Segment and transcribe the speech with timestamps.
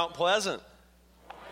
[0.00, 0.62] Mount Pleasant.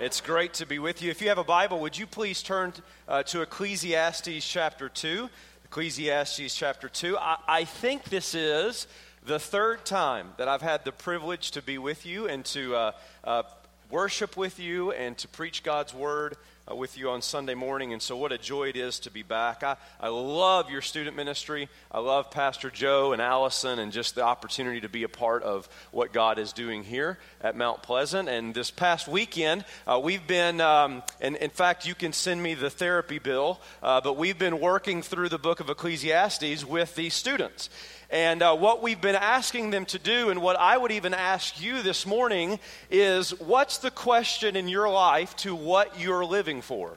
[0.00, 1.10] It's great to be with you.
[1.10, 2.72] If you have a Bible, would you please turn
[3.06, 5.28] uh, to Ecclesiastes chapter 2?
[5.66, 7.18] Ecclesiastes chapter 2.
[7.18, 8.86] I, I think this is
[9.22, 12.92] the third time that I've had the privilege to be with you and to uh,
[13.22, 13.42] uh,
[13.90, 16.39] worship with you and to preach God's word
[16.71, 17.93] uh, with you on Sunday morning.
[17.93, 19.63] And so, what a joy it is to be back.
[19.63, 21.68] I, I love your student ministry.
[21.90, 25.68] I love Pastor Joe and Allison and just the opportunity to be a part of
[25.90, 28.29] what God is doing here at Mount Pleasant.
[28.29, 32.55] And this past weekend, uh, we've been, um, and in fact, you can send me
[32.55, 37.14] the therapy bill, uh, but we've been working through the book of Ecclesiastes with these
[37.14, 37.70] students.
[38.11, 41.61] And uh, what we've been asking them to do, and what I would even ask
[41.61, 42.59] you this morning,
[42.91, 46.97] is what's the question in your life to what you're living for?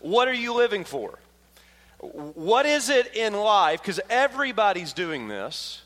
[0.00, 1.18] What are you living for?
[1.98, 3.82] What is it in life?
[3.82, 5.82] Because everybody's doing this.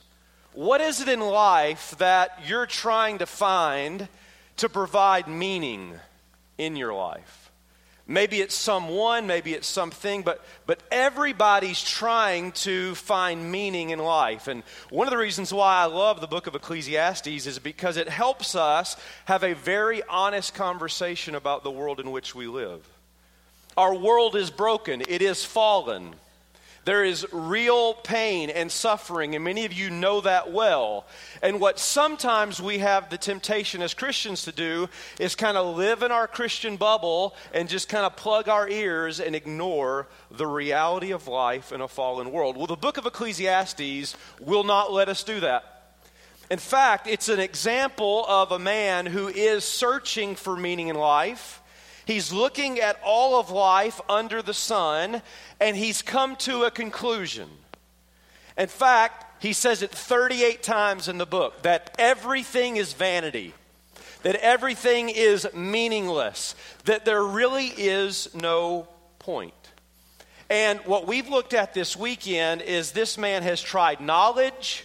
[0.53, 4.07] What is it in life that you're trying to find
[4.59, 5.95] to provide meaning
[6.59, 7.42] in your life?
[8.07, 14.49] Maybe it's someone, maybe it's something, but, but everybody's trying to find meaning in life.
[14.49, 18.09] And one of the reasons why I love the book of Ecclesiastes is because it
[18.09, 22.87] helps us have a very honest conversation about the world in which we live.
[23.77, 26.15] Our world is broken, it is fallen.
[26.85, 31.07] There is real pain and suffering, and many of you know that well.
[31.41, 34.89] And what sometimes we have the temptation as Christians to do
[35.21, 39.21] is kind of live in our Christian bubble and just kind of plug our ears
[39.21, 42.57] and ignore the reality of life in a fallen world.
[42.57, 45.73] Well, the book of Ecclesiastes will not let us do that.
[46.51, 51.62] In fact, it's an example of a man who is searching for meaning in life
[52.05, 55.23] He's looking at all of life under the sun,
[55.61, 57.49] and he's come to a conclusion.
[58.59, 63.55] In fact, he says it 38 times in the book that everything is vanity,
[64.23, 66.55] that everything is meaningless,
[66.85, 68.89] that there really is no
[69.19, 69.55] point.
[70.51, 74.85] And what we've looked at this weekend is this man has tried knowledge.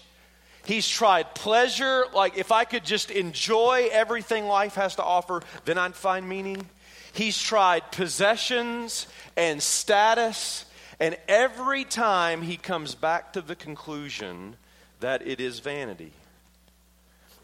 [0.66, 2.06] He's tried pleasure.
[2.14, 6.70] Like, if I could just enjoy everything life has to offer, then I'd find meaning.
[7.18, 10.66] He's tried possessions and status,
[11.00, 14.56] and every time he comes back to the conclusion
[15.00, 16.12] that it is vanity.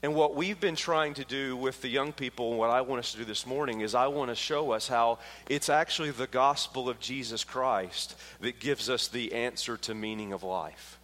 [0.03, 2.99] And what we've been trying to do with the young people, and what I want
[2.99, 5.17] us to do this morning, is I want to show us how
[5.49, 10.43] it's actually the gospel of Jesus Christ that gives us the answer to meaning of
[10.43, 10.99] life.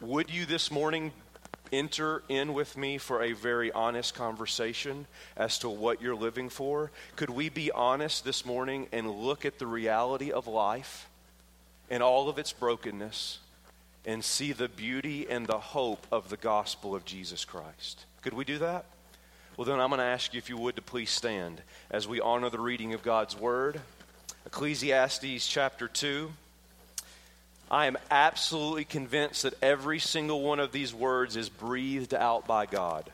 [0.00, 1.10] Would you this morning
[1.72, 6.90] enter in with me for a very honest conversation as to what you're living for?
[7.16, 11.08] Could we be honest this morning and look at the reality of life
[11.90, 13.38] and all of its brokenness
[14.06, 18.04] and see the beauty and the hope of the gospel of Jesus Christ?
[18.22, 18.84] Could we do that?
[19.56, 22.20] Well, then I'm going to ask you if you would to please stand as we
[22.20, 23.80] honor the reading of God's word.
[24.46, 26.32] Ecclesiastes chapter 2.
[27.70, 32.66] I am absolutely convinced that every single one of these words is breathed out by
[32.66, 33.08] God.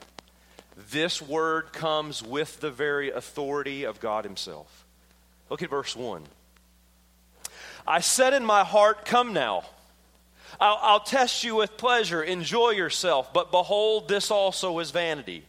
[0.91, 4.84] This word comes with the very authority of God Himself.
[5.50, 6.22] Look at verse 1.
[7.87, 9.65] I said in my heart, Come now.
[10.59, 12.22] I'll, I'll test you with pleasure.
[12.22, 13.33] Enjoy yourself.
[13.33, 15.45] But behold, this also is vanity.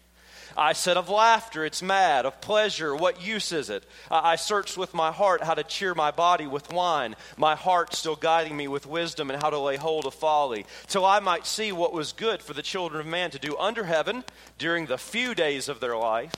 [0.58, 2.26] I said of laughter, it's mad.
[2.26, 3.84] Of pleasure, what use is it?
[4.10, 8.16] I searched with my heart how to cheer my body with wine, my heart still
[8.16, 11.72] guiding me with wisdom and how to lay hold of folly, till I might see
[11.72, 14.24] what was good for the children of man to do under heaven
[14.58, 16.34] during the few days of their life.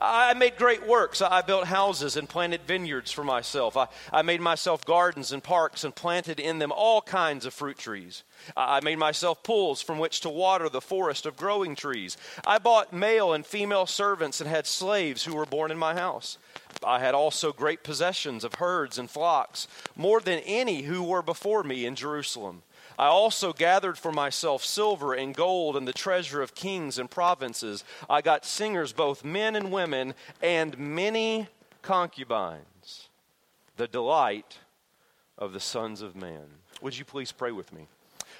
[0.00, 1.22] I made great works.
[1.22, 3.76] I built houses and planted vineyards for myself.
[3.76, 7.78] I, I made myself gardens and parks and planted in them all kinds of fruit
[7.78, 8.22] trees.
[8.56, 12.16] I made myself pools from which to water the forest of growing trees.
[12.46, 16.38] I bought male and female servants and had slaves who were born in my house.
[16.84, 21.62] I had also great possessions of herds and flocks, more than any who were before
[21.62, 22.62] me in Jerusalem.
[22.98, 27.84] I also gathered for myself silver and gold and the treasure of kings and provinces.
[28.08, 31.48] I got singers, both men and women, and many
[31.82, 33.08] concubines,
[33.76, 34.58] the delight
[35.36, 36.44] of the sons of man.
[36.80, 37.86] Would you please pray with me?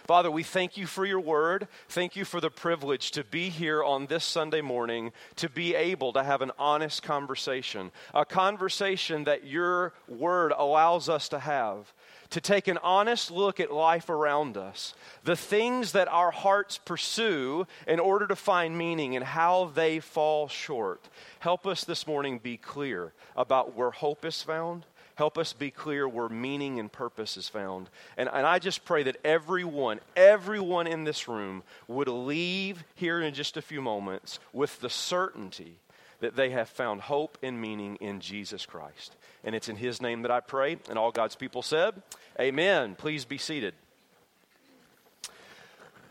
[0.06, 1.66] Father, we thank you for your word.
[1.88, 6.12] Thank you for the privilege to be here on this Sunday morning, to be able
[6.12, 11.94] to have an honest conversation, a conversation that your word allows us to have
[12.34, 14.92] to take an honest look at life around us,
[15.22, 20.48] the things that our hearts pursue in order to find meaning and how they fall
[20.48, 21.08] short.
[21.38, 24.84] Help us this morning be clear about where hope is found.
[25.14, 27.88] Help us be clear where meaning and purpose is found.
[28.16, 33.32] And, and I just pray that everyone, everyone in this room would leave here in
[33.32, 35.78] just a few moments with the certainty
[36.20, 39.16] that they have found hope and meaning in Jesus Christ.
[39.42, 40.78] And it's in His name that I pray.
[40.88, 42.02] And all God's people said,
[42.40, 42.94] Amen.
[42.94, 43.74] Please be seated.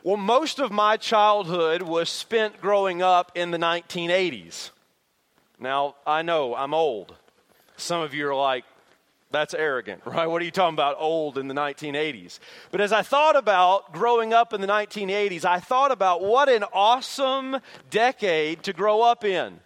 [0.03, 4.71] Well, most of my childhood was spent growing up in the 1980s.
[5.59, 7.15] Now, I know I'm old.
[7.77, 8.65] Some of you are like,
[9.33, 10.27] that's arrogant, right?
[10.27, 12.39] What are you talking about, old in the 1980s?
[12.71, 16.63] But as I thought about growing up in the 1980s, I thought about what an
[16.71, 17.57] awesome
[17.89, 19.59] decade to grow up in.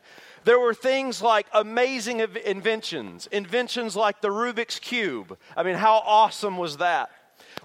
[0.47, 5.37] There were things like amazing inventions, inventions like the Rubik's Cube.
[5.57, 7.09] I mean, how awesome was that?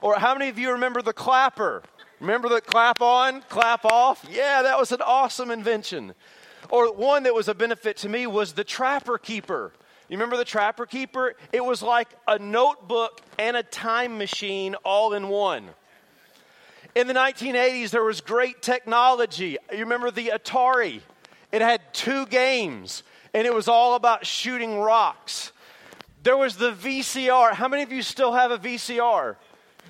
[0.01, 1.85] Or how many of you remember the clapper?
[2.19, 4.27] Remember the clap on, clap off?
[4.29, 6.13] Yeah, that was an awesome invention.
[6.71, 9.73] Or one that was a benefit to me was the trapper keeper.
[10.09, 11.37] You remember the trapper keeper?
[11.53, 15.69] It was like a notebook and a time machine all in one.
[16.97, 19.57] In the 1980s, there was great technology.
[19.71, 21.03] You remember the Atari?
[21.53, 23.03] It had two games,
[23.35, 25.53] and it was all about shooting rocks.
[26.23, 27.53] There was the VCR.
[27.53, 29.37] How many of you still have a VCR?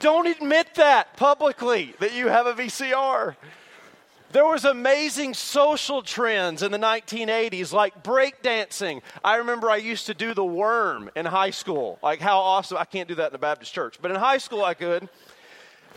[0.00, 3.36] Don't admit that publicly that you have a VCR.
[4.32, 9.02] There was amazing social trends in the 1980s like breakdancing.
[9.22, 11.98] I remember I used to do the worm in high school.
[12.02, 12.78] Like how awesome.
[12.78, 15.08] I can't do that in the Baptist church, but in high school I could.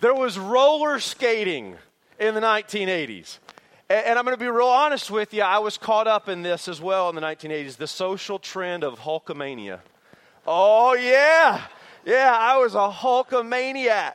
[0.01, 1.77] There was roller skating
[2.19, 3.37] in the 1980s.
[3.87, 6.67] And, I'm going to be real honest with you, I was caught up in this
[6.67, 9.79] as well in the 1980s the social trend of Hulkamania.
[10.47, 11.61] Oh, yeah.
[12.03, 14.13] Yeah, I was a Hulkamaniac.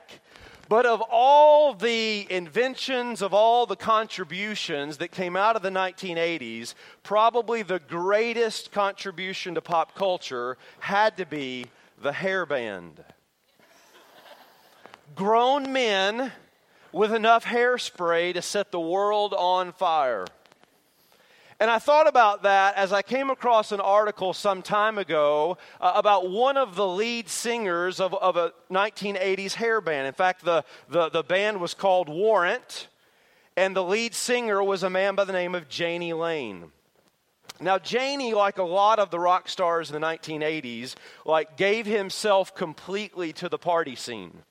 [0.68, 6.74] But of all the inventions, of all the contributions that came out of the 1980s,
[7.04, 11.66] probably the greatest contribution to pop culture had to be
[12.00, 13.04] the hairband.
[15.14, 16.32] Grown men
[16.92, 20.26] with enough hairspray to set the world on fire.
[21.60, 25.92] And I thought about that as I came across an article some time ago uh,
[25.94, 30.06] about one of the lead singers of, of a 1980s hair band.
[30.06, 32.88] In fact, the, the, the band was called Warrant,
[33.58, 36.72] and the lead singer was a man by the name of Jani Lane.
[37.60, 40.94] Now, Jani, like a lot of the rock stars in the 1980s,
[41.26, 44.44] like gave himself completely to the party scene.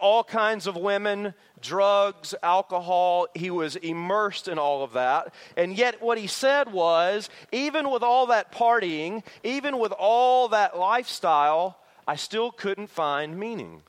[0.00, 3.28] All kinds of women, drugs, alcohol.
[3.34, 5.32] He was immersed in all of that.
[5.56, 10.78] And yet, what he said was even with all that partying, even with all that
[10.78, 13.82] lifestyle, I still couldn't find meaning.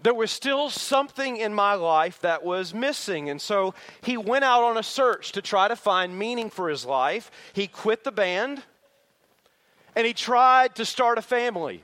[0.00, 3.30] There was still something in my life that was missing.
[3.30, 6.84] And so he went out on a search to try to find meaning for his
[6.84, 7.30] life.
[7.52, 8.62] He quit the band
[9.96, 11.82] and he tried to start a family.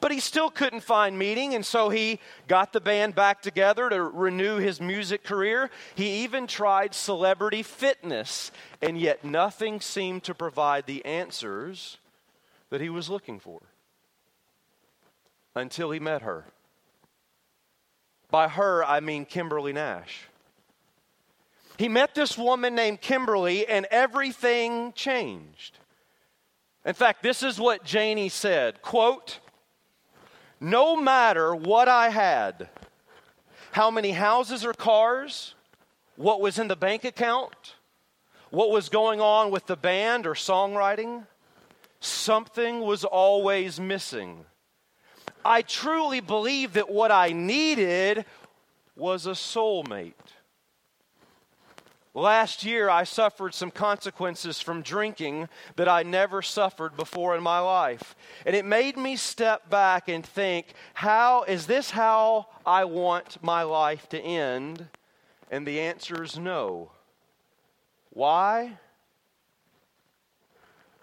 [0.00, 4.02] But he still couldn't find meaning, and so he got the band back together to
[4.02, 5.70] renew his music career.
[5.94, 11.98] He even tried celebrity fitness, and yet nothing seemed to provide the answers
[12.70, 13.62] that he was looking for
[15.54, 16.44] until he met her.
[18.30, 20.28] By her, I mean Kimberly Nash.
[21.78, 25.78] He met this woman named Kimberly, and everything changed.
[26.84, 29.38] In fact, this is what Jani said quote,
[30.60, 32.68] no matter what I had,
[33.72, 35.54] how many houses or cars,
[36.16, 37.74] what was in the bank account,
[38.50, 41.26] what was going on with the band or songwriting,
[42.00, 44.44] something was always missing.
[45.44, 48.24] I truly believe that what I needed
[48.96, 50.12] was a soulmate.
[52.16, 57.58] Last year, I suffered some consequences from drinking that I never suffered before in my
[57.58, 58.14] life.
[58.46, 63.64] And it made me step back and think, how is this how I want my
[63.64, 64.86] life to end?
[65.50, 66.92] And the answer is no.
[68.10, 68.78] Why?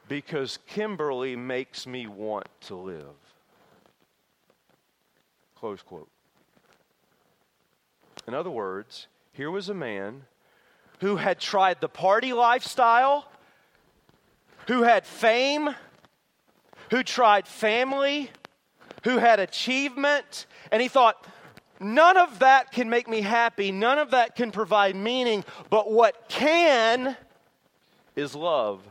[0.08, 3.04] Because Kimberly makes me want to live.
[5.56, 6.10] Close quote.
[8.30, 10.24] In other words, here was a man
[11.02, 13.28] who had tried the party lifestyle,
[14.68, 15.70] who had fame,
[16.92, 18.30] who tried family,
[19.04, 21.26] who had achievement, and he thought,
[21.80, 26.30] none of that can make me happy, none of that can provide meaning, but what
[26.30, 27.18] can
[28.16, 28.88] is love.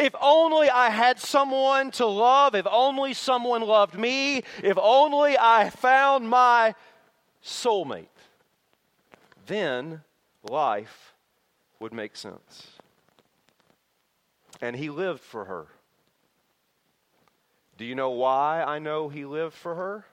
[0.00, 5.70] If only I had someone to love, if only someone loved me, if only I
[5.70, 6.74] found my
[7.44, 8.06] soulmate
[9.50, 10.02] then
[10.48, 11.12] life
[11.80, 12.68] would make sense.
[14.62, 15.66] And he lived for her.
[17.76, 20.04] Do you know why I know he lived for her?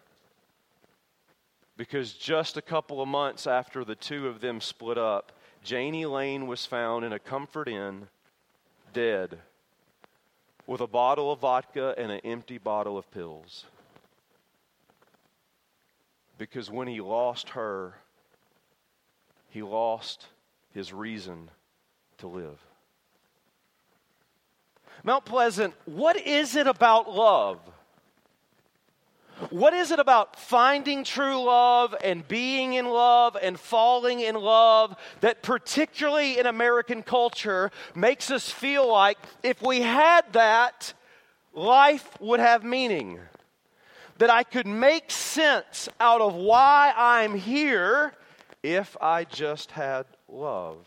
[1.75, 5.31] Because just a couple of months after the two of them split up,
[5.63, 8.07] Jani Lane was found in a comfort inn,
[8.93, 9.37] dead,
[10.65, 13.65] with a bottle of vodka and an empty bottle of pills.
[16.39, 17.95] Because when he lost her,
[19.49, 20.27] he lost
[20.73, 21.49] his reason
[22.19, 22.59] to live.
[25.03, 27.59] Mount Pleasant, what is it about love?
[29.51, 34.95] What is it about finding true love and being in love and falling in love
[35.21, 40.93] that, particularly in American culture, makes us feel like if we had that,
[41.53, 43.19] life would have meaning?
[44.17, 48.13] That I could make sense out of why I'm here
[48.63, 50.77] if I just had love.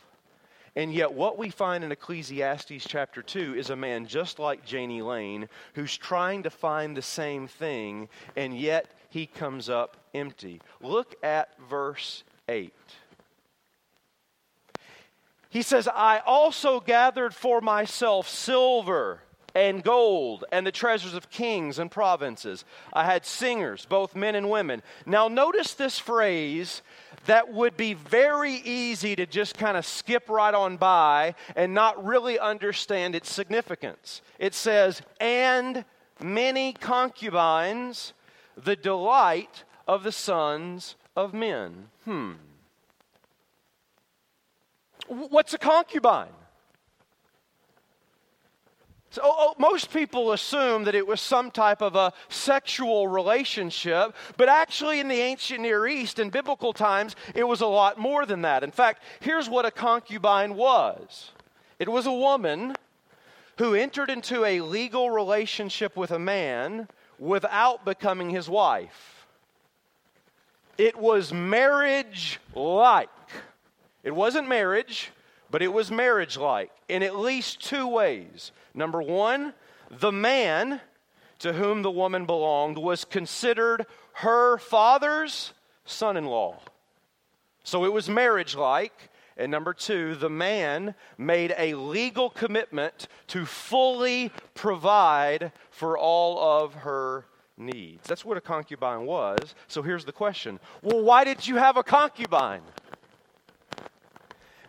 [0.77, 5.03] And yet, what we find in Ecclesiastes chapter 2 is a man just like Jani
[5.03, 10.61] Lane who's trying to find the same thing, and yet he comes up empty.
[10.81, 12.73] Look at verse 8.
[15.49, 19.21] He says, I also gathered for myself silver
[19.55, 22.65] and gold and the treasures of kings and provinces.
[22.93, 24.83] I had singers, both men and women.
[25.07, 26.83] Now, notice this phrase
[27.27, 32.05] that would be very easy to just kind of skip right on by and not
[32.05, 34.23] really understand its significance.
[34.39, 35.85] It says, and
[36.23, 38.13] many concubines,
[38.57, 41.89] the delight of the sons of men.
[42.05, 42.33] Hmm.
[45.09, 46.29] What's a concubine?
[49.13, 54.15] So, oh, oh, most people assume that it was some type of a sexual relationship,
[54.37, 58.25] but actually, in the ancient Near East, in biblical times, it was a lot more
[58.25, 58.63] than that.
[58.63, 61.33] In fact, here's what a concubine was
[61.81, 62.77] it was a woman
[63.59, 66.87] who entered into a legal relationship with a man
[67.19, 69.27] without becoming his wife.
[70.79, 73.09] It was marriage like.
[74.03, 75.11] It wasn't marriage,
[75.51, 78.53] but it was marriage like in at least two ways.
[78.75, 79.55] Number one,
[79.91, 80.81] the man
[81.41, 85.53] to whom the woman belonged was considered her father's
[85.85, 86.59] son in law.
[87.65, 89.11] So it was marriage like.
[89.37, 96.75] And number two, the man made a legal commitment to fully provide for all of
[96.75, 97.25] her
[97.57, 98.07] needs.
[98.07, 99.55] That's what a concubine was.
[99.67, 102.63] So here's the question Well, why did you have a concubine?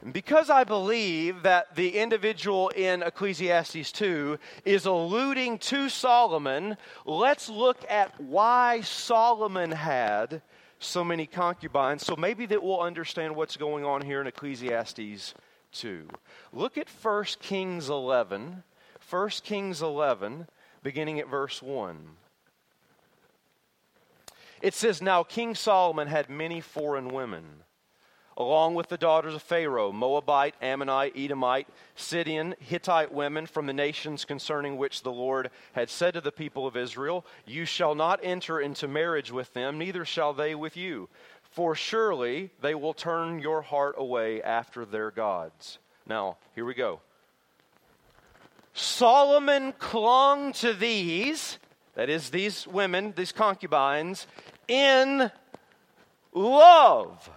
[0.10, 7.86] Because I believe that the individual in Ecclesiastes 2 is alluding to Solomon, let's look
[7.88, 10.42] at why Solomon had
[10.80, 12.04] so many concubines.
[12.04, 15.36] So maybe that we'll understand what's going on here in Ecclesiastes
[15.74, 16.08] 2.
[16.52, 18.64] Look at 1 Kings 11.
[19.08, 20.48] 1 Kings 11,
[20.82, 21.98] beginning at verse 1.
[24.64, 27.46] It says, Now King Solomon had many foreign women
[28.38, 34.26] along with the daughters of Pharaoh, Moabite, Ammonite, Edomite, Sidon, Hittite women from the nations
[34.26, 38.60] concerning which the Lord had said to the people of Israel, You shall not enter
[38.60, 41.10] into marriage with them, neither shall they with you,
[41.44, 45.80] for surely they will turn your heart away after their gods.
[46.08, 47.02] Now, here we go.
[48.74, 51.60] Solomon clung to these,
[51.96, 54.28] that is, these women, these concubines,
[54.70, 55.30] in
[56.34, 57.30] love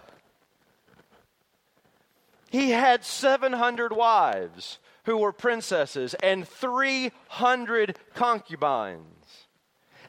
[2.55, 9.47] he had 700 wives who were princesses and 300 concubines.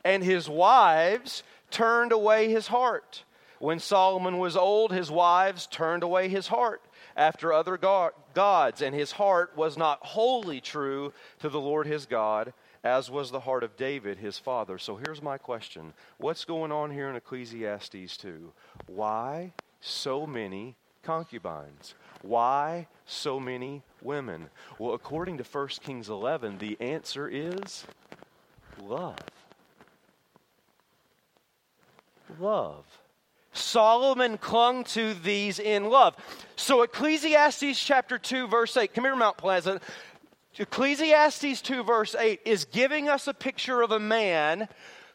[0.04, 3.24] And his wives turned away his heart.
[3.58, 6.82] When Solomon was old, his wives turned away his heart
[7.16, 12.52] after other gods, and his heart was not wholly true to the Lord his God,
[12.84, 14.78] as was the heart of David his father.
[14.78, 18.52] So here's my question What's going on here in Ecclesiastes 2?
[18.86, 20.76] Why so many
[21.06, 21.94] concubines?
[22.22, 24.50] Why so many women?
[24.78, 27.86] Well, according to 1 Kings 11, the answer is
[28.82, 29.16] love.
[32.40, 32.84] Love.
[33.52, 36.14] Solomon clung to these in love.
[36.56, 39.82] So, Ecclesiastes chapter 2, verse 8, come here, Mount Pleasant.
[40.58, 44.68] Ecclesiastes 2, verse 8 is giving us a picture of a man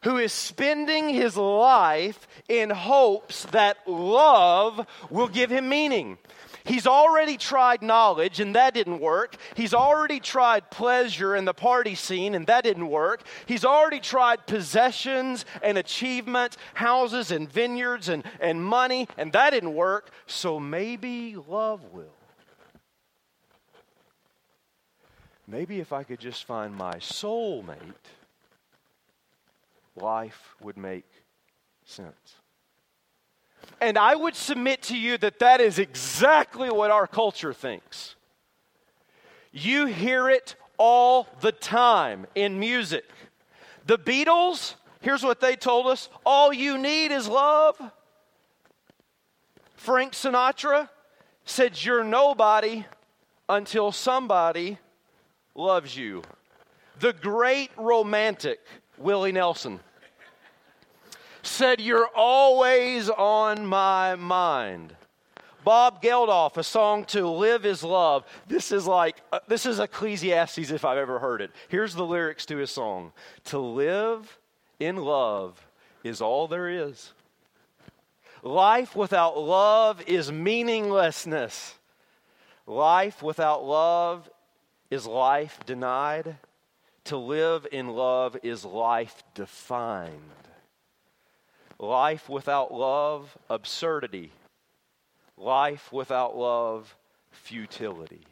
[0.04, 6.18] who is spending his life in hopes that love will give him meaning.
[6.64, 9.36] He's already tried knowledge, and that didn't work.
[9.56, 13.24] He's already tried pleasure in the party scene, and that didn't work.
[13.48, 19.74] He's already tried possessions and achievements, houses and vineyards and, and money, and that didn't
[19.74, 20.12] work.
[20.28, 22.14] So maybe love will.
[25.48, 27.76] Maybe if I could just find my soulmate,
[29.96, 31.06] life would make
[31.86, 32.36] sense.
[33.80, 38.16] And I would submit to you that that is exactly what our culture thinks.
[39.52, 43.06] You hear it all the time in music.
[43.86, 47.80] The Beatles, here's what they told us all you need is love.
[49.76, 50.90] Frank Sinatra
[51.44, 52.86] said, You're nobody
[53.50, 54.78] until somebody
[55.56, 56.22] loves you.
[57.00, 58.60] The great romantic,
[59.02, 59.80] Willie Nelson,
[61.44, 64.96] said, You're always on my mind.
[65.64, 68.26] Bob Geldof, a song to live is love.
[68.48, 71.52] This is like, uh, this is Ecclesiastes if I've ever heard it.
[71.70, 73.12] Here's the lyrics to his song
[73.46, 74.40] To live
[74.80, 75.64] in love
[76.04, 77.14] is all there is.
[78.42, 81.76] Life without love is meaninglessness.
[82.66, 84.28] Life without love
[84.90, 86.38] is life denied.
[87.06, 90.14] To live in love is life defined.
[91.80, 94.32] Life without love, absurdity.
[95.38, 96.96] Life without love,
[97.32, 98.26] futility.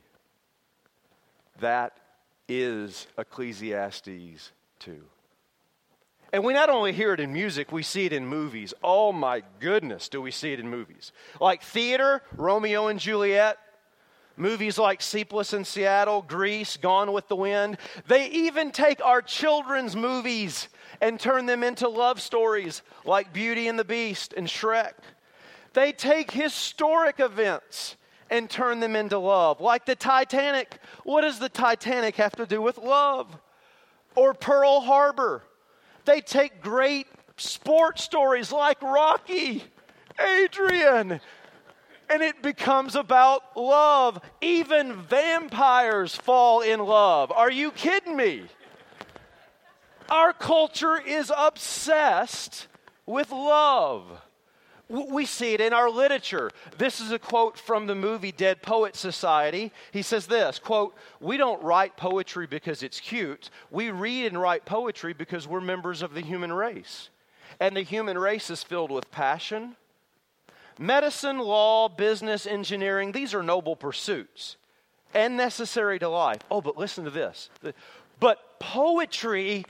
[1.60, 1.98] That
[2.48, 5.04] is Ecclesiastes 2.
[6.32, 8.74] And we not only hear it in music, we see it in movies.
[8.84, 11.12] Oh my goodness, do we see it in movies?
[11.42, 13.58] Like theater, Romeo and Juliet,
[14.40, 17.78] movies like Sleepless in Seattle, Grease, Gone with the Wind.
[18.08, 20.70] They even take our children's movies
[21.02, 24.94] and turn them into love stories like Beauty and the Beast and Shrek.
[25.74, 27.96] They take historic events
[28.30, 30.78] and turn them into love, like the Titanic.
[31.04, 33.28] What does the Titanic have to do with love?
[34.16, 35.44] Or Pearl Harbor.
[36.06, 39.64] They take great sports stories like Rocky,
[40.20, 41.22] Adrian,
[42.10, 44.20] and it becomes about love.
[44.42, 47.32] Even vampires fall in love.
[47.32, 48.44] Are you kidding me?
[50.10, 52.68] Our culture is obsessed
[53.06, 54.06] with love.
[54.88, 56.50] We see it in our literature.
[56.80, 59.72] This is a quote from the movie Dead Poet Society.
[59.92, 63.52] He says this, quote, "We don't write poetry because it's cute.
[63.70, 67.12] We read and write poetry because we're members of the human race.
[67.60, 69.76] And the human race is filled with passion.
[70.82, 74.56] Medicine, law, business, engineering, these are noble pursuits
[75.14, 76.40] and necessary to life.
[76.50, 77.50] Oh, but listen to this.
[78.22, 79.66] But poetry,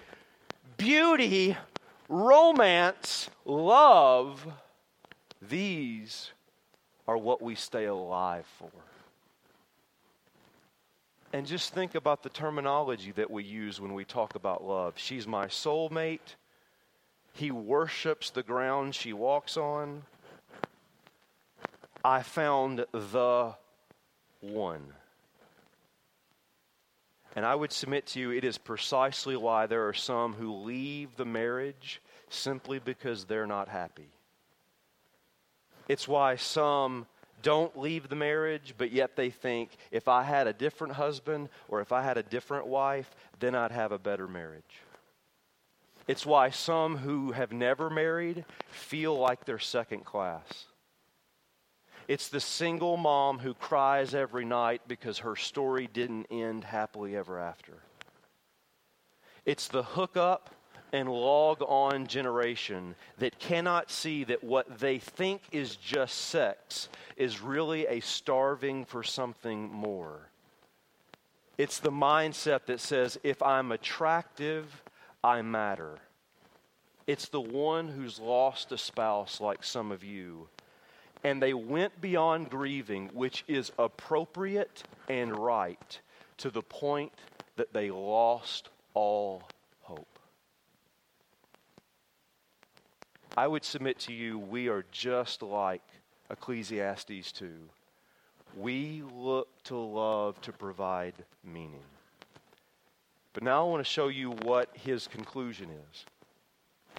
[0.77, 1.57] beauty,
[2.07, 4.45] romance, love,
[5.41, 6.31] these
[7.07, 8.69] are what we stay alive for.
[11.33, 14.93] And just think about the terminology that we use when we talk about love.
[14.97, 16.35] She's my soulmate.
[17.33, 20.03] He worships the ground she walks on.
[22.09, 23.53] I found the
[24.41, 24.93] one.
[27.35, 31.15] And I would submit to you, it is precisely why there are some who leave
[31.17, 34.09] the marriage simply because they're not happy.
[35.87, 37.05] It's why some
[37.43, 41.79] don't leave the marriage, but yet they think if I had a different husband or
[41.79, 44.81] if I had a different wife, then I'd have a better marriage.
[46.07, 50.65] It's why some who have never married feel like they're second class.
[52.09, 57.39] It's the single mom who cries every night because her story didn't end happily ever
[57.39, 57.83] after.
[59.45, 60.49] It's the hookup
[60.91, 67.41] and log on generation that cannot see that what they think is just sex is
[67.41, 70.31] really a starving for something more.
[71.59, 74.81] It's the mindset that says, if I'm attractive,
[75.23, 75.99] I matter.
[77.05, 80.47] It's the one who's lost a spouse, like some of you.
[81.23, 85.99] And they went beyond grieving, which is appropriate and right,
[86.37, 87.11] to the point
[87.57, 89.43] that they lost all
[89.81, 90.19] hope.
[93.35, 95.81] I would submit to you, we are just like
[96.29, 97.49] Ecclesiastes 2.
[98.57, 101.83] We look to love to provide meaning.
[103.33, 106.05] But now I want to show you what his conclusion is.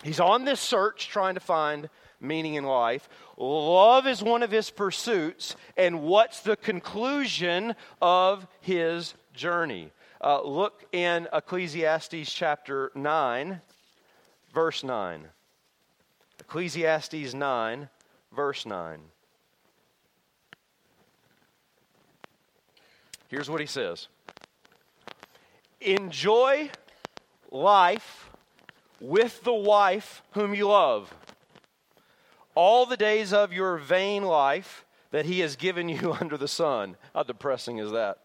[0.02, 1.88] He's on this search trying to find
[2.20, 3.08] meaning in life.
[3.36, 5.56] Love is one of his pursuits.
[5.76, 9.90] And what's the conclusion of his journey?
[10.22, 13.60] Uh, look in Ecclesiastes chapter 9,
[14.52, 15.28] verse 9.
[16.40, 17.88] Ecclesiastes 9,
[18.34, 19.00] verse 9.
[23.28, 24.08] Here's what he says
[25.80, 26.70] Enjoy
[27.50, 28.29] life
[29.00, 31.12] with the wife whom you love,
[32.54, 36.96] all the days of your vain life that he has given you under the sun.
[37.14, 38.18] How depressing is that?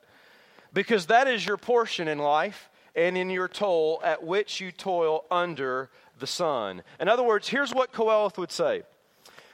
[0.74, 5.26] Because that is your portion in life and in your toil at which you toil
[5.32, 6.84] under the sun.
[7.00, 8.84] In other words, here's what Qoheleth would say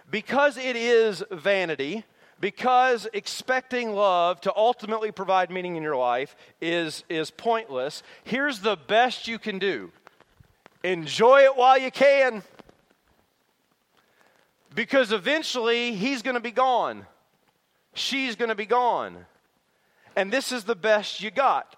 [0.09, 2.03] Because it is vanity,
[2.39, 8.75] because expecting love to ultimately provide meaning in your life is, is pointless, here's the
[8.75, 9.91] best you can do
[10.83, 12.43] enjoy it while you can.
[14.73, 17.05] Because eventually he's going to be gone,
[17.93, 19.25] she's going to be gone.
[20.15, 21.75] And this is the best you got.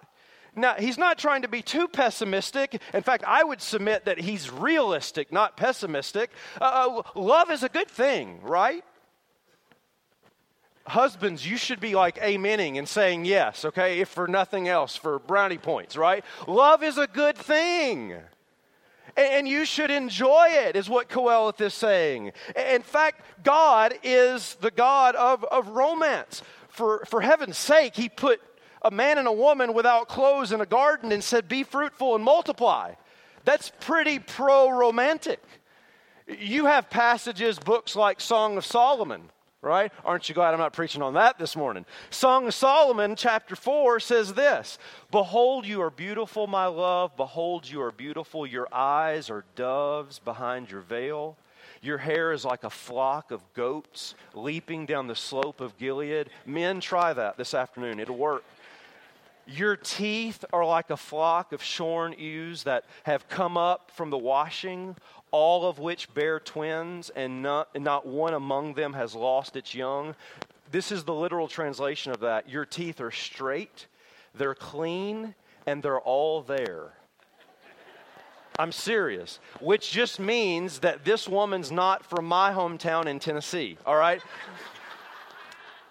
[0.55, 2.79] Now, he's not trying to be too pessimistic.
[2.93, 6.29] In fact, I would submit that he's realistic, not pessimistic.
[6.61, 8.83] Uh, uh love is a good thing, right?
[10.85, 15.17] Husbands, you should be like amening and saying yes, okay, if for nothing else, for
[15.17, 16.25] brownie points, right?
[16.45, 18.15] Love is a good thing.
[19.15, 22.31] And you should enjoy it, is what Qoheleth is saying.
[22.55, 26.41] In fact, God is the God of, of romance.
[26.69, 28.41] For, for heaven's sake, He put
[28.81, 32.23] a man and a woman without clothes in a garden and said, Be fruitful and
[32.23, 32.93] multiply.
[33.45, 35.41] That's pretty pro romantic.
[36.27, 39.29] You have passages, books like Song of Solomon,
[39.63, 39.91] right?
[40.03, 41.85] Aren't you glad I'm not preaching on that this morning?
[42.09, 44.77] Song of Solomon, chapter 4, says this
[45.09, 47.15] Behold, you are beautiful, my love.
[47.15, 48.45] Behold, you are beautiful.
[48.45, 51.37] Your eyes are doves behind your veil.
[51.81, 56.29] Your hair is like a flock of goats leaping down the slope of Gilead.
[56.45, 57.99] Men, try that this afternoon.
[57.99, 58.43] It'll work.
[59.45, 64.17] Your teeth are like a flock of shorn ewes that have come up from the
[64.17, 64.95] washing,
[65.31, 69.75] all of which bear twins, and not, and not one among them has lost its
[69.75, 70.15] young.
[70.71, 72.49] This is the literal translation of that.
[72.49, 73.87] Your teeth are straight,
[74.33, 76.93] they're clean, and they're all there.
[78.57, 83.95] I'm serious, which just means that this woman's not from my hometown in Tennessee, all
[83.95, 84.21] right?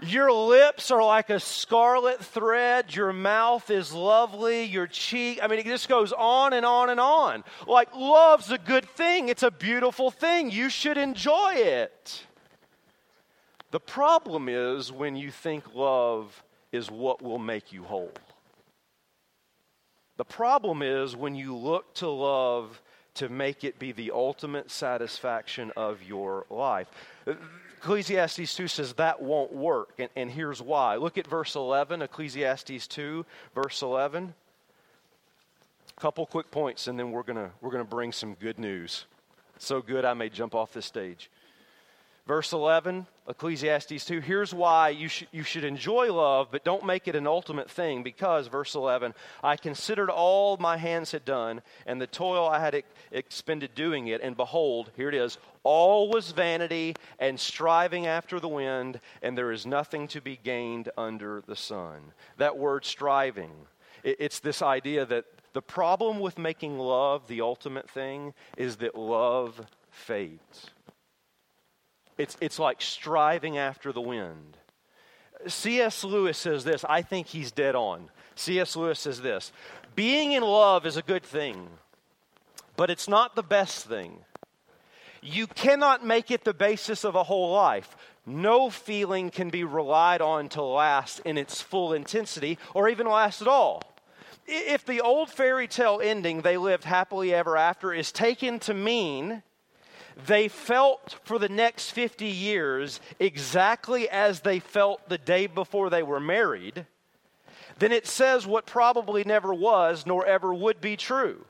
[0.03, 2.95] Your lips are like a scarlet thread.
[2.95, 4.65] Your mouth is lovely.
[4.65, 7.45] Your cheek, I mean, it just goes on and on and on.
[7.69, 10.51] Like, love's a good thing, it's a beautiful thing.
[10.51, 12.27] You should enjoy it.
[13.71, 18.13] The problem is when you think love is what will make you whole.
[20.17, 22.83] The problem is when you look to love
[23.15, 26.89] to make it be the ultimate satisfaction of your life.
[27.83, 30.95] Ecclesiastes 2 says that won't work, and, and here's why.
[30.95, 34.33] Look at verse 11, Ecclesiastes 2, verse 11.
[35.97, 39.07] A couple quick points, and then we're going we're going to bring some good news.
[39.59, 41.29] So good, I may jump off the stage.
[42.25, 44.21] Verse 11, Ecclesiastes 2.
[44.21, 48.05] Here's why you, sh- you should enjoy love, but don't make it an ultimate thing.
[48.05, 52.77] Because, verse 11, I considered all my hands had done, and the toil I had
[52.77, 58.39] ex- expended doing it, and behold, here it is, all was vanity and striving after
[58.39, 62.13] the wind, and there is nothing to be gained under the sun.
[62.37, 63.51] That word striving,
[64.05, 68.95] it, it's this idea that the problem with making love the ultimate thing is that
[68.95, 70.71] love fades.
[72.23, 74.57] It's, it's like striving after the wind.
[75.49, 76.05] C.S.
[76.05, 76.85] Lewis says this.
[76.89, 78.11] I think he's dead on.
[78.37, 78.77] C.S.
[78.77, 79.51] Lewis says this
[79.97, 81.69] Being in love is a good thing,
[82.77, 84.19] but it's not the best thing.
[85.21, 87.97] You cannot make it the basis of a whole life.
[88.25, 93.43] No feeling can be relied on to last in its full intensity or even last
[93.43, 93.83] at all.
[94.47, 99.43] If the old fairy tale ending, they lived happily ever after, is taken to mean
[100.27, 106.03] they felt for the next 50 years exactly as they felt the day before they
[106.03, 106.87] were married,
[107.79, 111.45] then it says what probably never was nor ever would be true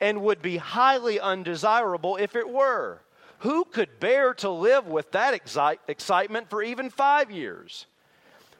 [0.00, 3.00] and would be highly undesirable if it were.
[3.40, 7.86] Who could bear to live with that excite- excitement for even five years?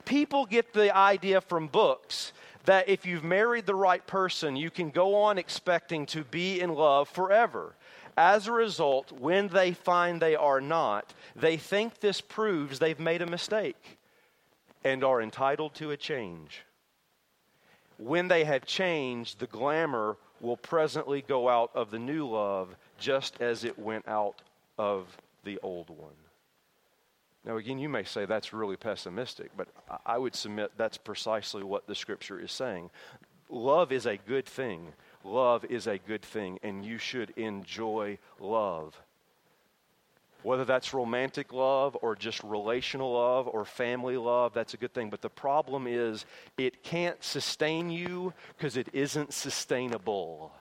[0.04, 2.32] People get the idea from books
[2.64, 6.74] that if you've married the right person, you can go on expecting to be in
[6.74, 7.74] love forever.
[8.18, 13.22] As a result, when they find they are not, they think this proves they've made
[13.22, 13.96] a mistake
[14.82, 16.64] and are entitled to a change.
[17.96, 23.40] When they have changed, the glamour will presently go out of the new love just
[23.40, 24.42] as it went out
[24.78, 26.18] of the old one.
[27.44, 29.68] Now, again, you may say that's really pessimistic, but
[30.04, 32.90] I would submit that's precisely what the scripture is saying.
[33.48, 34.88] Love is a good thing
[35.24, 39.00] love is a good thing, and you should enjoy love.
[40.42, 45.10] Whether that's romantic love or just relational love or family love, that's a good thing.
[45.10, 46.24] But the problem is,
[46.56, 50.52] it can't sustain you because it isn't sustainable.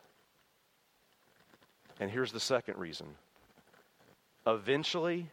[2.00, 3.08] And here's the second reason
[4.46, 5.30] eventually,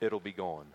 [0.00, 0.66] it'll be gone.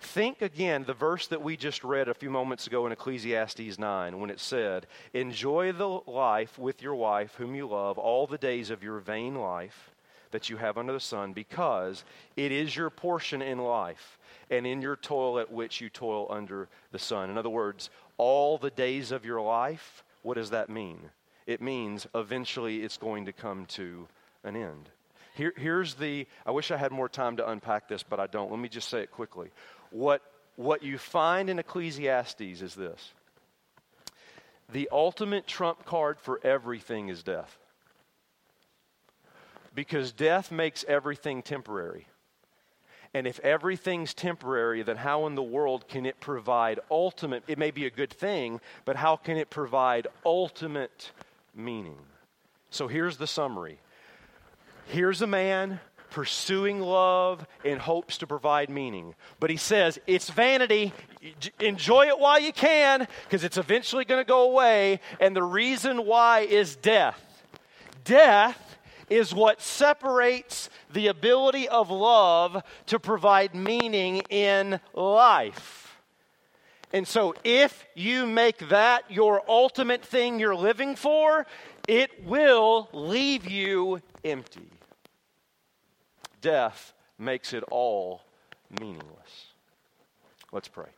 [0.00, 4.20] Think again the verse that we just read a few moments ago in Ecclesiastes 9
[4.20, 8.70] when it said, Enjoy the life with your wife whom you love all the days
[8.70, 9.90] of your vain life
[10.30, 12.04] that you have under the sun, because
[12.36, 14.18] it is your portion in life
[14.50, 17.30] and in your toil at which you toil under the sun.
[17.30, 20.98] In other words, all the days of your life, what does that mean?
[21.46, 24.08] It means eventually it's going to come to
[24.44, 24.90] an end.
[25.34, 28.50] Here, here's the, I wish I had more time to unpack this, but I don't.
[28.50, 29.50] Let me just say it quickly.
[29.96, 30.20] What,
[30.56, 33.12] what you find in Ecclesiastes is this
[34.70, 37.56] the ultimate trump card for everything is death.
[39.74, 42.08] Because death makes everything temporary.
[43.14, 47.44] And if everything's temporary, then how in the world can it provide ultimate?
[47.46, 51.10] It may be a good thing, but how can it provide ultimate
[51.54, 51.98] meaning?
[52.68, 53.78] So here's the summary
[54.88, 59.14] Here's a man pursuing love in hopes to provide meaning.
[59.40, 60.92] But he says, it's vanity.
[61.60, 65.00] Enjoy it while you can because it's eventually going to go away.
[65.20, 67.20] And the reason why is death.
[68.04, 75.98] Death is what separates the ability of love to provide meaning in life.
[76.92, 81.46] And so, if you make that your ultimate thing you're living for,
[81.88, 84.70] it will leave you empty
[86.46, 88.22] death makes it all
[88.80, 89.46] meaningless.
[90.52, 90.90] Let's pray.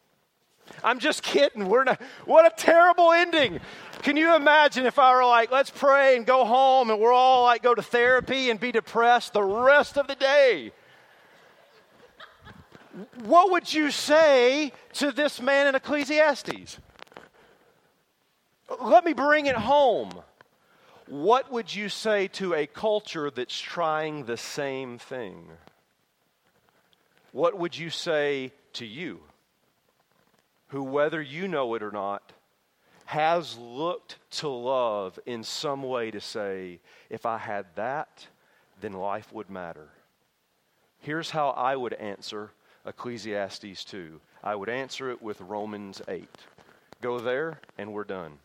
[0.85, 1.69] I'm just kidding.
[1.71, 3.59] We're not, what a terrible ending.
[4.03, 7.45] Can you imagine if I were like, let's pray and go home and we're all
[7.45, 10.73] like go to therapy and be depressed the rest of the day?
[13.25, 16.79] What would you say to this man in Ecclesiastes?
[18.83, 20.13] Let me bring it home.
[21.09, 25.49] What would you say to a culture that's trying the same thing?
[27.33, 29.21] What would you say to you,
[30.69, 32.33] who, whether you know it or not,
[33.07, 38.27] has looked to love in some way to say, if I had that,
[38.83, 39.89] then life would matter?
[41.01, 42.51] Here's how I would answer
[42.85, 44.21] Ecclesiastes 2.
[44.45, 46.29] I would answer it with Romans 8.
[47.01, 48.39] Go there, and we're done.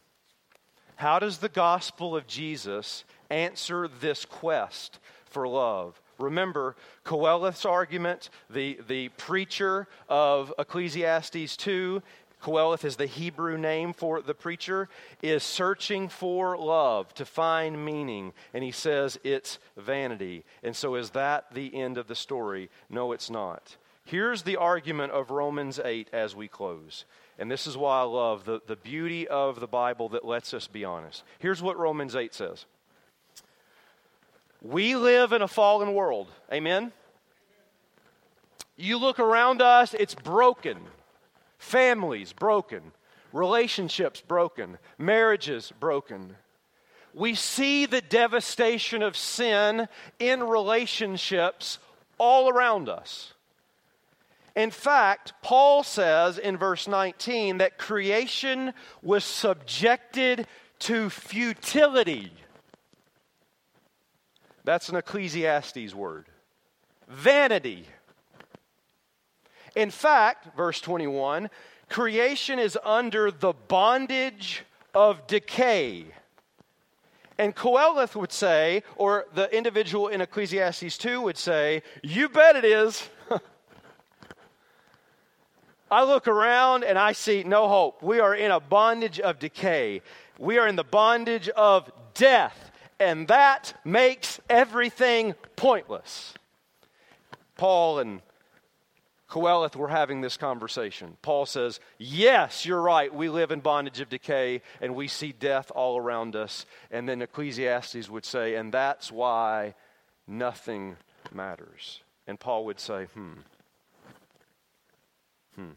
[1.03, 6.01] How does the gospel of Jesus answer this quest for love?
[6.17, 12.01] Remember, Qoheleth's argument, the, the preacher of Ecclesiastes 2,
[12.41, 14.87] Qoheleth is the Hebrew name for the preacher,
[15.21, 18.31] is searching for love to find meaning.
[18.53, 20.45] And he says it's vanity.
[20.63, 22.69] And so, is that the end of the story?
[22.89, 23.75] No, it's not.
[24.05, 27.03] Here's the argument of Romans 8 as we close.
[27.39, 30.67] And this is why I love the, the beauty of the Bible that lets us
[30.67, 31.23] be honest.
[31.39, 32.65] Here's what Romans 8 says
[34.61, 36.27] We live in a fallen world.
[36.51, 36.91] Amen?
[38.75, 40.77] You look around us, it's broken.
[41.57, 42.91] Families broken.
[43.31, 44.77] Relationships broken.
[44.97, 46.35] Marriages broken.
[47.13, 49.87] We see the devastation of sin
[50.19, 51.79] in relationships
[52.17, 53.33] all around us.
[54.55, 60.47] In fact, Paul says in verse 19 that creation was subjected
[60.79, 62.31] to futility.
[64.63, 66.27] That's an Ecclesiastes word.
[67.07, 67.85] Vanity.
[69.75, 71.49] In fact, verse 21,
[71.89, 74.63] creation is under the bondage
[74.93, 76.05] of decay.
[77.37, 82.65] And Qoheleth would say, or the individual in Ecclesiastes 2 would say, You bet it
[82.65, 83.09] is.
[85.91, 88.01] I look around and I see no hope.
[88.01, 90.01] We are in a bondage of decay.
[90.39, 96.33] We are in the bondage of death, and that makes everything pointless.
[97.55, 98.21] Paul and
[99.29, 101.17] Qoheleth were having this conversation.
[101.23, 103.13] Paul says, Yes, you're right.
[103.13, 106.67] We live in bondage of decay and we see death all around us.
[106.91, 109.73] And then Ecclesiastes would say, And that's why
[110.27, 110.97] nothing
[111.31, 112.01] matters.
[112.27, 113.39] And Paul would say, Hmm.
[115.55, 115.71] Hmm.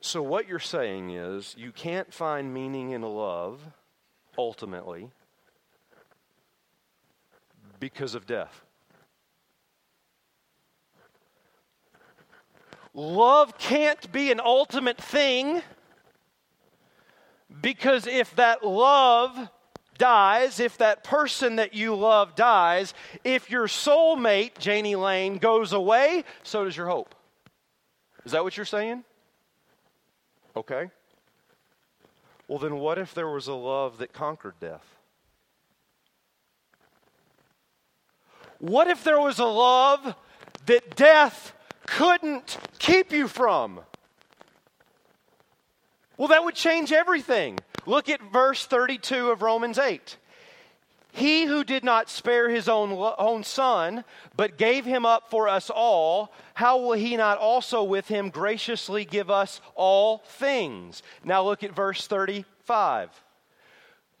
[0.00, 3.60] So, what you're saying is you can't find meaning in love,
[4.36, 5.10] ultimately,
[7.78, 8.62] because of death.
[12.94, 15.62] Love can't be an ultimate thing
[17.60, 19.48] because if that love
[20.02, 26.24] dies, if that person that you love dies, if your soulmate, Jani Lane, goes away,
[26.42, 27.14] so does your hope.
[28.24, 29.04] Is that what you're saying?
[30.56, 30.90] Okay.
[32.48, 34.84] Well, then what if there was a love that conquered death?
[38.58, 40.16] What if there was a love
[40.66, 41.54] that death
[41.86, 43.80] couldn't keep you from.
[46.16, 47.58] Well, that would change everything.
[47.86, 50.16] Look at verse 32 of Romans 8.
[51.14, 54.02] He who did not spare his own, own son,
[54.34, 59.04] but gave him up for us all, how will he not also with him graciously
[59.04, 61.02] give us all things?
[61.22, 63.10] Now look at verse 35.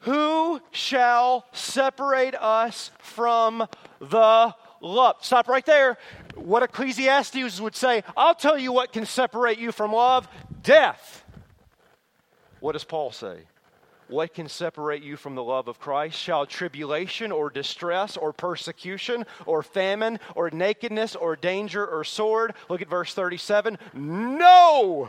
[0.00, 3.66] Who shall separate us from
[3.98, 5.16] the love?
[5.22, 5.96] Stop right there.
[6.34, 10.28] What Ecclesiastes would say, I'll tell you what can separate you from love
[10.62, 11.24] death.
[12.60, 13.38] What does Paul say?
[14.12, 16.18] What can separate you from the love of Christ?
[16.18, 22.52] Shall tribulation or distress or persecution or famine or nakedness or danger or sword?
[22.68, 23.78] Look at verse 37.
[23.94, 25.08] No!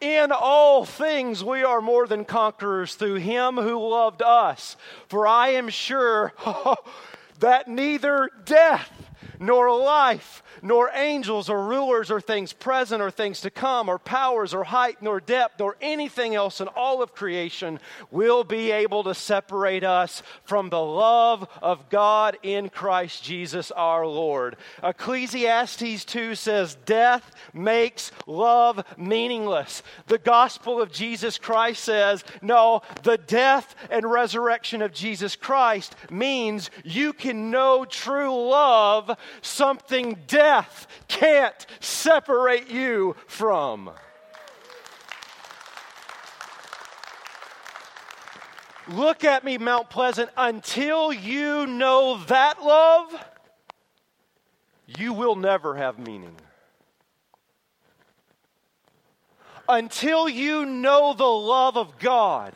[0.00, 4.78] In all things we are more than conquerors through him who loved us.
[5.08, 6.32] For I am sure
[7.40, 8.90] that neither death
[9.40, 14.52] nor life nor angels or rulers or things present or things to come or powers
[14.54, 17.78] or height nor depth nor anything else in all of creation
[18.10, 24.06] will be able to separate us from the love of God in Christ Jesus our
[24.06, 24.56] Lord.
[24.82, 29.82] Ecclesiastes 2 says, Death makes love meaningless.
[30.06, 36.70] The gospel of Jesus Christ says, No, the death and resurrection of Jesus Christ means
[36.84, 39.10] you can know true love,
[39.42, 43.90] something death can't separate you from.
[48.88, 50.30] Look at me, Mount Pleasant.
[50.36, 53.14] Until you know that love,
[54.86, 56.36] you will never have meaning.
[59.68, 62.54] Until you know the love of God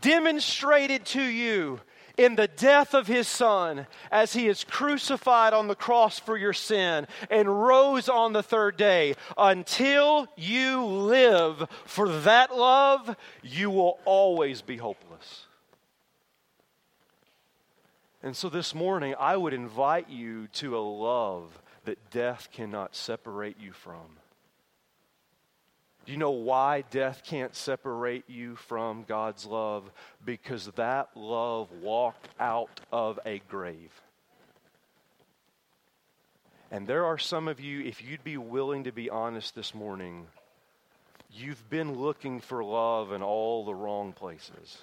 [0.00, 1.80] demonstrated to you
[2.16, 6.52] in the death of his son as he is crucified on the cross for your
[6.52, 9.14] sin and rose on the third day.
[9.36, 15.46] Until you live for that love, you will always be hopeless.
[18.22, 23.60] And so this morning, I would invite you to a love that death cannot separate
[23.60, 24.18] you from.
[26.04, 29.90] Do you know why death can't separate you from God's love?
[30.22, 33.90] Because that love walked out of a grave.
[36.70, 40.26] And there are some of you, if you'd be willing to be honest this morning,
[41.32, 44.82] you've been looking for love in all the wrong places.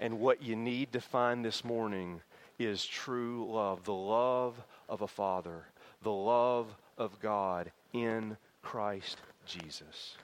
[0.00, 2.22] And what you need to find this morning
[2.58, 5.64] is true love the love of a father,
[6.02, 10.16] the love of God in Christ Jesus.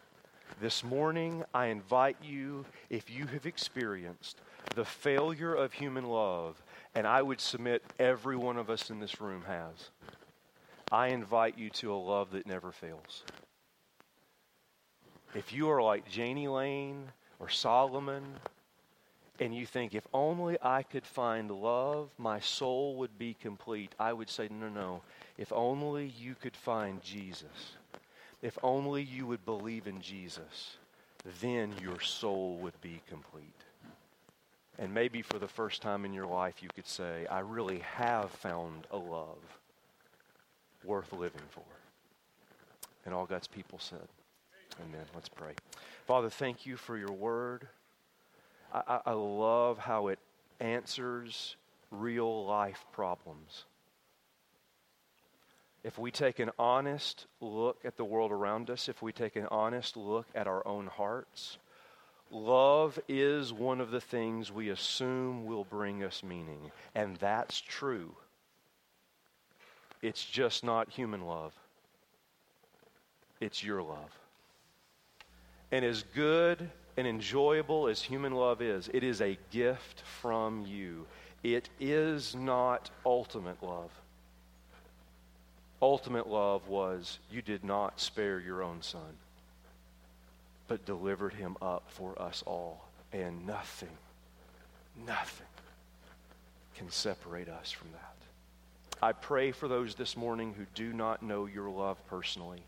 [0.60, 4.40] This morning, I invite you, if you have experienced
[4.74, 6.62] the failure of human love,
[6.94, 9.90] and I would submit every one of us in this room has,
[10.90, 13.24] I invite you to a love that never fails.
[15.34, 17.04] If you are like Jani Lane
[17.38, 18.24] or Solomon,
[19.40, 24.12] and you think, if only I could find love, my soul would be complete, I
[24.12, 25.02] would say, no, no.
[25.36, 27.76] If only you could find Jesus,
[28.42, 30.76] if only you would believe in Jesus,
[31.40, 33.44] then your soul would be complete.
[34.78, 38.30] And maybe for the first time in your life, you could say, I really have
[38.30, 39.38] found a love
[40.84, 41.64] worth living for.
[43.04, 44.06] And all God's people said,
[44.80, 45.04] Amen.
[45.14, 45.54] Let's pray.
[46.06, 47.66] Father, thank you for your word.
[48.72, 50.18] I, I love how it
[50.60, 51.56] answers
[51.90, 53.64] real life problems.
[55.84, 59.46] If we take an honest look at the world around us, if we take an
[59.50, 61.58] honest look at our own hearts,
[62.30, 66.72] love is one of the things we assume will bring us meaning.
[66.94, 68.14] And that's true.
[70.02, 71.54] It's just not human love,
[73.40, 74.18] it's your love.
[75.70, 81.06] And as good and enjoyable as human love is, it is a gift from you.
[81.44, 83.92] It is not ultimate love.
[85.80, 89.16] Ultimate love was you did not spare your own son,
[90.66, 92.84] but delivered him up for us all.
[93.12, 93.96] And nothing,
[95.06, 95.46] nothing
[96.74, 98.16] can separate us from that.
[99.00, 102.64] I pray for those this morning who do not know your love personally.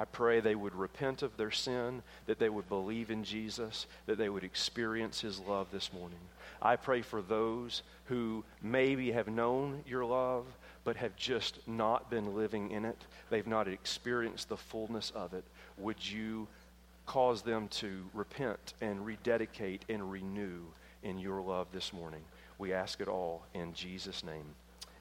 [0.00, 4.16] I pray they would repent of their sin, that they would believe in Jesus, that
[4.16, 6.18] they would experience his love this morning.
[6.62, 10.46] I pray for those who maybe have known your love,
[10.84, 12.96] but have just not been living in it.
[13.28, 15.44] They've not experienced the fullness of it.
[15.76, 16.48] Would you
[17.04, 20.62] cause them to repent and rededicate and renew
[21.02, 22.22] in your love this morning?
[22.56, 24.46] We ask it all in Jesus' name.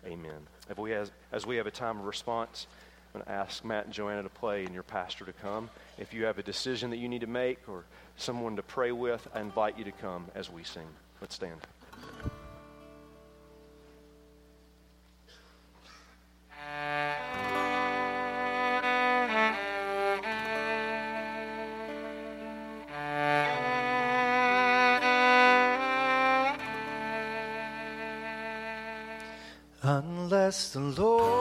[0.05, 0.45] Amen.
[0.69, 1.11] If we as
[1.47, 2.67] we have a time of response,
[3.13, 5.71] I'm going to ask Matt and Joanna to play and your pastor to come.
[5.97, 7.85] If you have a decision that you need to make or
[8.17, 10.87] someone to pray with, I invite you to come as we sing.
[11.19, 11.59] Let's stand.
[29.81, 31.38] Unless the Lord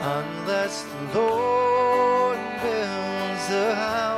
[0.00, 0.82] unless
[1.12, 4.15] the Lord builds a house.